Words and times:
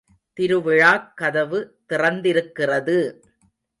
திருவிழாக் 0.37 1.17
கதவு 1.17 1.59
திறந்திருக்கிறது! 1.89 2.97